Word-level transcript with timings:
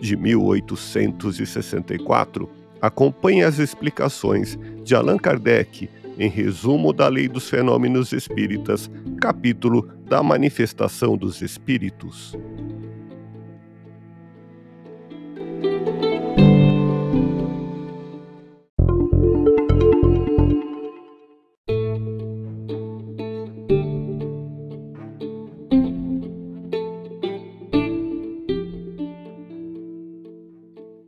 de 0.00 0.16
1864. 0.16 2.48
Acompanhe 2.80 3.42
as 3.42 3.58
explicações 3.58 4.56
de 4.82 4.94
Allan 4.94 5.16
Kardec 5.16 5.88
em 6.18 6.28
Resumo 6.28 6.92
da 6.92 7.08
Lei 7.08 7.28
dos 7.28 7.48
Fenômenos 7.48 8.12
Espíritas, 8.12 8.90
capítulo 9.20 9.88
da 10.06 10.22
Manifestação 10.22 11.16
dos 11.16 11.42
Espíritos. 11.42 12.36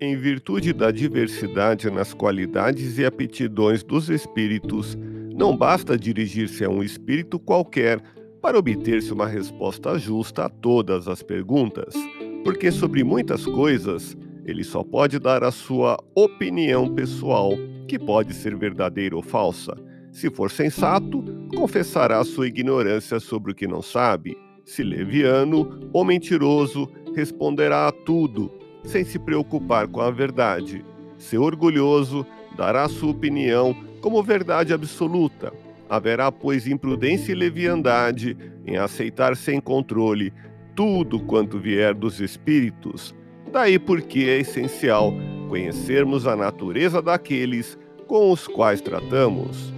Em 0.00 0.14
virtude 0.14 0.72
da 0.72 0.92
diversidade 0.92 1.90
nas 1.90 2.14
qualidades 2.14 2.98
e 2.98 3.04
aptidões 3.04 3.82
dos 3.82 4.08
espíritos, 4.08 4.96
não 5.34 5.56
basta 5.56 5.98
dirigir-se 5.98 6.64
a 6.64 6.70
um 6.70 6.84
espírito 6.84 7.36
qualquer 7.36 8.00
para 8.40 8.56
obter-se 8.56 9.12
uma 9.12 9.26
resposta 9.26 9.98
justa 9.98 10.44
a 10.44 10.48
todas 10.48 11.08
as 11.08 11.20
perguntas, 11.20 11.96
porque 12.44 12.70
sobre 12.70 13.02
muitas 13.02 13.44
coisas 13.44 14.16
ele 14.44 14.62
só 14.62 14.84
pode 14.84 15.18
dar 15.18 15.42
a 15.42 15.50
sua 15.50 15.98
opinião 16.14 16.94
pessoal, 16.94 17.50
que 17.88 17.98
pode 17.98 18.34
ser 18.34 18.54
verdadeira 18.54 19.16
ou 19.16 19.22
falsa. 19.22 19.76
Se 20.12 20.30
for 20.30 20.48
sensato, 20.48 21.24
confessará 21.56 22.22
sua 22.22 22.46
ignorância 22.46 23.18
sobre 23.18 23.50
o 23.50 23.54
que 23.54 23.66
não 23.66 23.82
sabe. 23.82 24.38
Se 24.64 24.84
leviano 24.84 25.90
ou 25.92 26.04
mentiroso, 26.04 26.88
responderá 27.16 27.88
a 27.88 27.92
tudo 27.92 28.67
sem 28.84 29.04
se 29.04 29.18
preocupar 29.18 29.88
com 29.88 30.00
a 30.00 30.10
verdade. 30.10 30.84
Ser 31.18 31.38
orgulhoso 31.38 32.26
dará 32.56 32.88
sua 32.88 33.10
opinião 33.10 33.76
como 34.00 34.22
verdade 34.22 34.72
absoluta. 34.72 35.52
Haverá, 35.88 36.30
pois, 36.30 36.66
imprudência 36.66 37.32
e 37.32 37.34
leviandade 37.34 38.36
em 38.66 38.76
aceitar 38.76 39.36
sem 39.36 39.60
controle 39.60 40.32
tudo 40.74 41.18
quanto 41.18 41.58
vier 41.58 41.94
dos 41.94 42.20
espíritos. 42.20 43.14
Daí 43.50 43.78
porque 43.78 44.20
é 44.20 44.38
essencial 44.38 45.12
conhecermos 45.48 46.26
a 46.26 46.36
natureza 46.36 47.00
daqueles 47.00 47.78
com 48.06 48.30
os 48.30 48.46
quais 48.46 48.80
tratamos. 48.80 49.72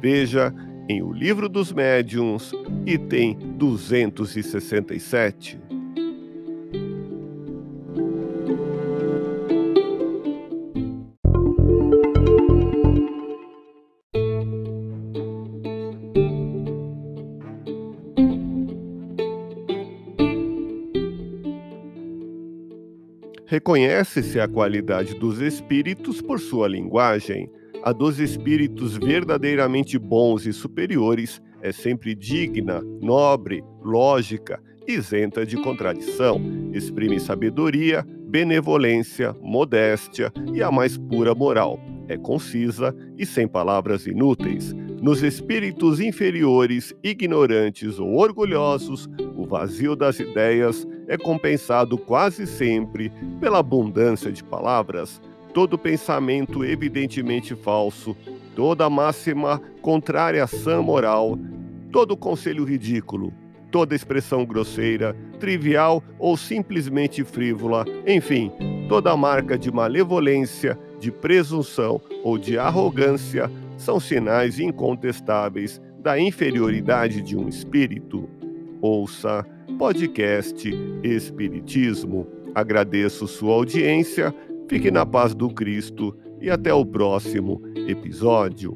Veja 0.00 0.52
em 0.88 1.02
O 1.02 1.12
Livro 1.12 1.48
dos 1.48 1.72
Médiuns, 1.72 2.52
item 2.86 3.36
267. 3.56 5.71
Reconhece-se 23.52 24.40
a 24.40 24.48
qualidade 24.48 25.12
dos 25.12 25.38
espíritos 25.38 26.22
por 26.22 26.40
sua 26.40 26.66
linguagem. 26.66 27.50
A 27.82 27.92
dos 27.92 28.18
espíritos 28.18 28.96
verdadeiramente 28.96 29.98
bons 29.98 30.46
e 30.46 30.54
superiores 30.54 31.38
é 31.60 31.70
sempre 31.70 32.14
digna, 32.14 32.80
nobre, 33.02 33.62
lógica, 33.82 34.58
isenta 34.88 35.44
de 35.44 35.58
contradição, 35.58 36.40
exprime 36.72 37.20
sabedoria, 37.20 38.06
benevolência, 38.26 39.36
modéstia 39.42 40.32
e 40.54 40.62
a 40.62 40.70
mais 40.70 40.96
pura 40.96 41.34
moral. 41.34 41.78
É 42.12 42.16
concisa 42.18 42.94
e 43.16 43.24
sem 43.24 43.48
palavras 43.48 44.06
inúteis. 44.06 44.74
Nos 45.00 45.22
espíritos 45.22 45.98
inferiores, 45.98 46.94
ignorantes 47.02 47.98
ou 47.98 48.14
orgulhosos, 48.14 49.08
o 49.34 49.46
vazio 49.46 49.96
das 49.96 50.20
ideias 50.20 50.86
é 51.08 51.16
compensado 51.16 51.96
quase 51.96 52.46
sempre 52.46 53.10
pela 53.40 53.60
abundância 53.60 54.30
de 54.30 54.44
palavras. 54.44 55.22
Todo 55.54 55.78
pensamento 55.78 56.62
evidentemente 56.62 57.54
falso, 57.54 58.14
toda 58.54 58.90
máxima 58.90 59.58
contrária 59.80 60.44
à 60.44 60.46
sã 60.46 60.82
moral, 60.82 61.38
todo 61.90 62.14
conselho 62.14 62.62
ridículo, 62.64 63.32
toda 63.70 63.94
expressão 63.94 64.44
grosseira, 64.44 65.16
trivial 65.40 66.04
ou 66.18 66.36
simplesmente 66.36 67.24
frívola, 67.24 67.86
enfim, 68.06 68.52
toda 68.86 69.16
marca 69.16 69.56
de 69.56 69.72
malevolência, 69.72 70.78
de 71.02 71.10
presunção 71.10 72.00
ou 72.22 72.38
de 72.38 72.56
arrogância 72.56 73.50
são 73.76 73.98
sinais 73.98 74.60
incontestáveis 74.60 75.82
da 75.98 76.16
inferioridade 76.16 77.20
de 77.20 77.36
um 77.36 77.48
espírito. 77.48 78.28
Ouça 78.80 79.44
podcast 79.76 80.70
Espiritismo. 81.02 82.28
Agradeço 82.54 83.26
sua 83.26 83.54
audiência, 83.54 84.32
fique 84.68 84.92
na 84.92 85.04
paz 85.04 85.34
do 85.34 85.48
Cristo 85.52 86.16
e 86.40 86.48
até 86.48 86.72
o 86.72 86.86
próximo 86.86 87.60
episódio. 87.88 88.72